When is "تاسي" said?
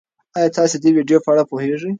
0.57-0.75